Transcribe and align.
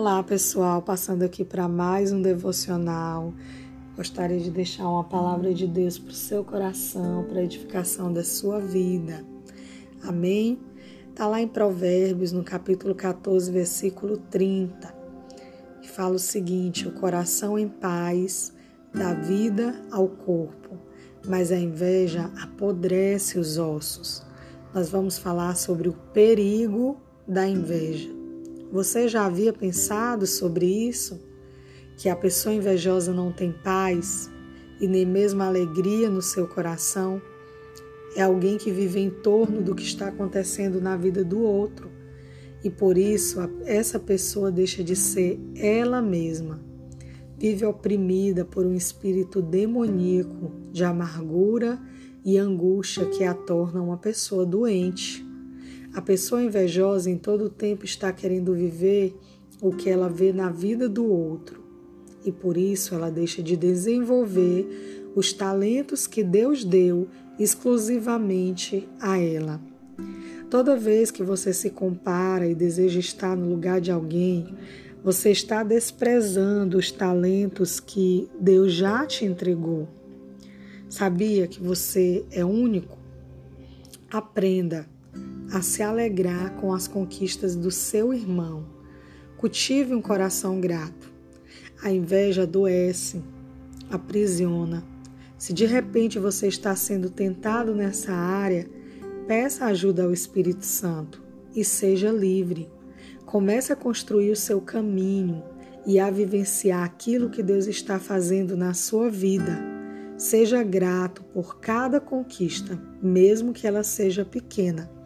Olá, 0.00 0.22
pessoal, 0.22 0.80
passando 0.80 1.24
aqui 1.24 1.44
para 1.44 1.68
mais 1.68 2.10
um 2.10 2.22
devocional. 2.22 3.34
Gostaria 3.94 4.40
de 4.40 4.50
deixar 4.50 4.88
uma 4.88 5.04
palavra 5.04 5.52
de 5.52 5.66
Deus 5.66 5.98
para 5.98 6.10
o 6.10 6.14
seu 6.14 6.42
coração, 6.42 7.24
para 7.24 7.40
a 7.40 7.44
edificação 7.44 8.10
da 8.10 8.24
sua 8.24 8.58
vida. 8.58 9.22
Amém? 10.02 10.58
Está 11.10 11.26
lá 11.26 11.38
em 11.38 11.46
Provérbios, 11.46 12.32
no 12.32 12.42
capítulo 12.42 12.94
14, 12.94 13.52
versículo 13.52 14.16
30, 14.16 14.90
que 15.82 15.90
fala 15.90 16.14
o 16.14 16.18
seguinte: 16.18 16.88
O 16.88 16.92
coração 16.92 17.58
em 17.58 17.68
paz 17.68 18.54
dá 18.94 19.12
vida 19.12 19.84
ao 19.90 20.08
corpo, 20.08 20.78
mas 21.28 21.52
a 21.52 21.58
inveja 21.58 22.30
apodrece 22.40 23.38
os 23.38 23.58
ossos. 23.58 24.24
Nós 24.72 24.88
vamos 24.88 25.18
falar 25.18 25.54
sobre 25.56 25.90
o 25.90 25.92
perigo 25.92 26.96
da 27.28 27.46
inveja. 27.46 28.19
Você 28.72 29.08
já 29.08 29.26
havia 29.26 29.52
pensado 29.52 30.26
sobre 30.26 30.66
isso? 30.66 31.20
Que 31.96 32.08
a 32.08 32.14
pessoa 32.14 32.54
invejosa 32.54 33.12
não 33.12 33.32
tem 33.32 33.52
paz 33.52 34.30
e 34.80 34.86
nem 34.86 35.04
mesmo 35.04 35.42
alegria 35.42 36.08
no 36.08 36.22
seu 36.22 36.46
coração? 36.46 37.20
É 38.14 38.22
alguém 38.22 38.58
que 38.58 38.70
vive 38.70 39.00
em 39.00 39.10
torno 39.10 39.60
do 39.60 39.74
que 39.74 39.82
está 39.82 40.08
acontecendo 40.08 40.80
na 40.80 40.96
vida 40.96 41.24
do 41.24 41.40
outro 41.40 41.90
e 42.62 42.70
por 42.70 42.98
isso 42.98 43.40
essa 43.64 43.98
pessoa 43.98 44.50
deixa 44.50 44.84
de 44.84 44.94
ser 44.94 45.40
ela 45.56 46.00
mesma. 46.00 46.60
Vive 47.38 47.64
oprimida 47.64 48.44
por 48.44 48.66
um 48.66 48.74
espírito 48.74 49.40
demoníaco 49.40 50.52
de 50.70 50.84
amargura 50.84 51.80
e 52.24 52.36
angústia 52.36 53.06
que 53.06 53.24
a 53.24 53.32
torna 53.32 53.80
uma 53.80 53.96
pessoa 53.96 54.44
doente. 54.44 55.26
A 55.92 56.00
pessoa 56.00 56.42
invejosa 56.42 57.10
em 57.10 57.18
todo 57.18 57.44
o 57.44 57.50
tempo 57.50 57.84
está 57.84 58.12
querendo 58.12 58.54
viver 58.54 59.16
o 59.60 59.72
que 59.72 59.90
ela 59.90 60.08
vê 60.08 60.32
na 60.32 60.50
vida 60.50 60.88
do 60.88 61.04
outro 61.04 61.60
e 62.24 62.30
por 62.30 62.56
isso 62.56 62.94
ela 62.94 63.10
deixa 63.10 63.42
de 63.42 63.56
desenvolver 63.56 65.10
os 65.14 65.32
talentos 65.32 66.06
que 66.06 66.22
Deus 66.22 66.64
deu 66.64 67.08
exclusivamente 67.38 68.88
a 69.00 69.18
ela. 69.18 69.60
Toda 70.48 70.76
vez 70.76 71.10
que 71.10 71.22
você 71.22 71.52
se 71.52 71.70
compara 71.70 72.46
e 72.46 72.54
deseja 72.54 73.00
estar 73.00 73.36
no 73.36 73.48
lugar 73.48 73.80
de 73.80 73.90
alguém, 73.90 74.54
você 75.02 75.30
está 75.30 75.62
desprezando 75.62 76.76
os 76.76 76.90
talentos 76.90 77.80
que 77.80 78.28
Deus 78.38 78.72
já 78.72 79.06
te 79.06 79.24
entregou. 79.24 79.88
Sabia 80.88 81.46
que 81.46 81.62
você 81.62 82.24
é 82.30 82.44
único? 82.44 82.98
Aprenda 84.10 84.86
a 85.52 85.62
se 85.62 85.82
alegrar 85.82 86.54
com 86.56 86.72
as 86.72 86.86
conquistas 86.86 87.56
do 87.56 87.70
seu 87.70 88.14
irmão. 88.14 88.64
Cultive 89.36 89.94
um 89.94 90.02
coração 90.02 90.60
grato. 90.60 91.12
A 91.82 91.90
inveja 91.90 92.42
adoece, 92.42 93.22
aprisiona. 93.90 94.84
Se 95.36 95.52
de 95.52 95.66
repente 95.66 96.18
você 96.18 96.46
está 96.46 96.76
sendo 96.76 97.10
tentado 97.10 97.74
nessa 97.74 98.12
área, 98.12 98.68
peça 99.26 99.64
ajuda 99.64 100.04
ao 100.04 100.12
Espírito 100.12 100.64
Santo 100.64 101.22
e 101.54 101.64
seja 101.64 102.10
livre. 102.10 102.68
Comece 103.24 103.72
a 103.72 103.76
construir 103.76 104.30
o 104.30 104.36
seu 104.36 104.60
caminho 104.60 105.42
e 105.86 105.98
a 105.98 106.10
vivenciar 106.10 106.84
aquilo 106.84 107.30
que 107.30 107.42
Deus 107.42 107.66
está 107.66 107.98
fazendo 107.98 108.56
na 108.56 108.74
sua 108.74 109.08
vida. 109.10 109.58
Seja 110.18 110.62
grato 110.62 111.24
por 111.24 111.58
cada 111.58 111.98
conquista, 111.98 112.78
mesmo 113.02 113.54
que 113.54 113.66
ela 113.66 113.82
seja 113.82 114.24
pequena. 114.24 114.99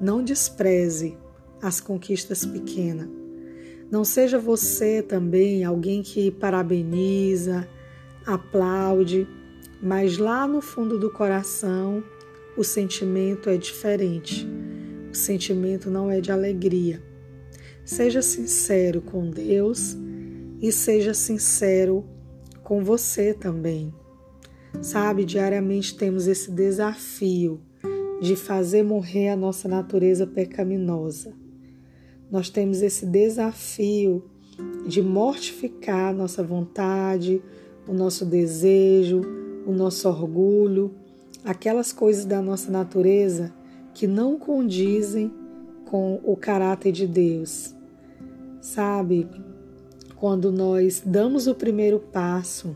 Não 0.00 0.22
despreze 0.22 1.16
as 1.62 1.80
conquistas 1.80 2.44
pequenas. 2.44 3.08
Não 3.90 4.04
seja 4.04 4.38
você 4.38 5.02
também 5.02 5.64
alguém 5.64 6.02
que 6.02 6.30
parabeniza, 6.30 7.68
aplaude, 8.26 9.26
mas 9.80 10.18
lá 10.18 10.48
no 10.48 10.60
fundo 10.60 10.98
do 10.98 11.10
coração 11.10 12.02
o 12.56 12.64
sentimento 12.64 13.48
é 13.48 13.56
diferente. 13.56 14.48
O 15.10 15.14
sentimento 15.14 15.90
não 15.90 16.10
é 16.10 16.20
de 16.20 16.32
alegria. 16.32 17.02
Seja 17.84 18.22
sincero 18.22 19.02
com 19.02 19.30
Deus 19.30 19.96
e 20.60 20.72
seja 20.72 21.12
sincero 21.12 22.04
com 22.62 22.82
você 22.82 23.34
também. 23.34 23.94
Sabe, 24.80 25.24
diariamente 25.24 25.96
temos 25.96 26.26
esse 26.26 26.50
desafio 26.50 27.60
de 28.20 28.36
fazer 28.36 28.82
morrer 28.82 29.28
a 29.28 29.36
nossa 29.36 29.68
natureza 29.68 30.26
pecaminosa. 30.26 31.32
Nós 32.30 32.48
temos 32.48 32.82
esse 32.82 33.06
desafio 33.06 34.24
de 34.86 35.02
mortificar 35.02 36.14
nossa 36.14 36.42
vontade, 36.42 37.42
o 37.86 37.92
nosso 37.92 38.24
desejo, 38.24 39.22
o 39.66 39.72
nosso 39.72 40.08
orgulho, 40.08 40.94
aquelas 41.44 41.92
coisas 41.92 42.24
da 42.24 42.40
nossa 42.40 42.70
natureza 42.70 43.52
que 43.92 44.06
não 44.06 44.38
condizem 44.38 45.32
com 45.84 46.20
o 46.24 46.36
caráter 46.36 46.92
de 46.92 47.06
Deus. 47.06 47.74
Sabe, 48.60 49.28
quando 50.16 50.50
nós 50.50 51.02
damos 51.04 51.46
o 51.46 51.54
primeiro 51.54 52.00
passo 52.00 52.74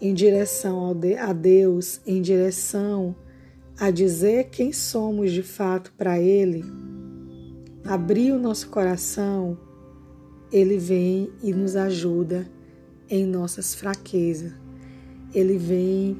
em 0.00 0.12
direção 0.12 0.94
a 1.18 1.32
Deus, 1.32 2.00
em 2.06 2.20
direção 2.20 3.16
a 3.78 3.90
dizer 3.90 4.50
quem 4.50 4.72
somos 4.72 5.32
de 5.32 5.42
fato 5.42 5.92
para 5.96 6.18
Ele, 6.18 6.64
abrir 7.84 8.32
o 8.32 8.38
nosso 8.38 8.68
coração, 8.68 9.58
Ele 10.52 10.78
vem 10.78 11.30
e 11.42 11.52
nos 11.52 11.74
ajuda 11.74 12.46
em 13.08 13.26
nossas 13.26 13.74
fraquezas. 13.74 14.52
Ele 15.34 15.58
vem 15.58 16.16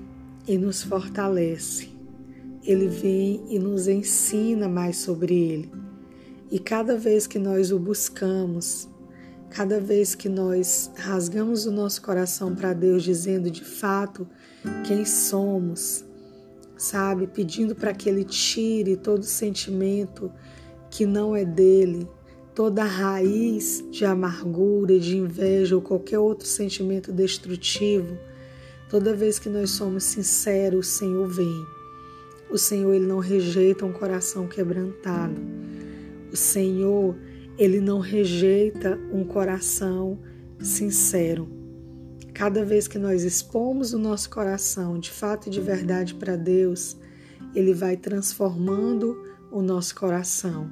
e 0.46 0.58
nos 0.58 0.82
fortalece. 0.82 1.88
Ele 2.64 2.88
vem 2.88 3.44
e 3.48 3.58
nos 3.58 3.86
ensina 3.86 4.68
mais 4.68 4.96
sobre 4.96 5.34
Ele. 5.34 5.72
E 6.50 6.58
cada 6.58 6.96
vez 6.96 7.26
que 7.26 7.38
nós 7.38 7.70
o 7.70 7.78
buscamos, 7.78 8.88
cada 9.50 9.80
vez 9.80 10.14
que 10.14 10.28
nós 10.28 10.90
rasgamos 10.96 11.66
o 11.66 11.70
nosso 11.70 12.02
coração 12.02 12.54
para 12.54 12.72
Deus, 12.72 13.02
dizendo 13.02 13.50
de 13.50 13.64
fato 13.64 14.26
quem 14.86 15.04
somos, 15.04 16.04
sabe? 16.76 17.26
Pedindo 17.26 17.74
para 17.74 17.94
que 17.94 18.08
Ele 18.08 18.24
tire 18.24 18.96
todo 18.96 19.24
sentimento 19.24 20.32
que 20.90 21.06
não 21.06 21.34
é 21.34 21.44
dele, 21.44 22.08
toda 22.54 22.84
raiz 22.84 23.84
de 23.90 24.04
amargura, 24.04 24.98
de 24.98 25.16
inveja 25.16 25.74
ou 25.74 25.82
qualquer 25.82 26.18
outro 26.18 26.46
sentimento 26.46 27.12
destrutivo. 27.12 28.16
Toda 28.88 29.14
vez 29.14 29.38
que 29.38 29.48
nós 29.48 29.70
somos 29.70 30.04
sinceros, 30.04 30.86
o 30.86 30.90
Senhor 30.90 31.26
vem. 31.28 31.66
O 32.50 32.58
Senhor 32.58 32.94
ele 32.94 33.06
não 33.06 33.18
rejeita 33.18 33.84
um 33.84 33.92
coração 33.92 34.46
quebrantado. 34.46 35.40
O 36.32 36.36
Senhor 36.36 37.16
ele 37.58 37.80
não 37.80 37.98
rejeita 37.98 38.98
um 39.12 39.24
coração 39.24 40.18
sincero. 40.60 41.63
Cada 42.34 42.64
vez 42.64 42.88
que 42.88 42.98
nós 42.98 43.22
expomos 43.22 43.94
o 43.94 43.98
nosso 43.98 44.28
coração 44.28 44.98
de 44.98 45.10
fato 45.10 45.46
e 45.46 45.50
de 45.50 45.60
verdade 45.60 46.14
para 46.14 46.34
Deus, 46.34 46.96
Ele 47.54 47.72
vai 47.72 47.96
transformando 47.96 49.16
o 49.52 49.62
nosso 49.62 49.94
coração. 49.94 50.68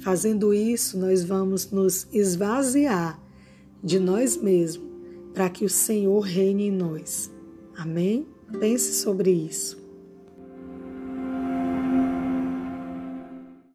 Fazendo 0.00 0.52
isso, 0.52 0.98
nós 0.98 1.22
vamos 1.22 1.70
nos 1.70 2.08
esvaziar 2.12 3.18
de 3.82 4.00
nós 4.00 4.36
mesmos 4.36 4.90
para 5.32 5.48
que 5.48 5.64
o 5.64 5.70
Senhor 5.70 6.20
reine 6.20 6.64
em 6.66 6.70
nós. 6.72 7.30
Amém? 7.76 8.26
Pense 8.58 8.92
sobre 8.94 9.30
isso. 9.30 9.81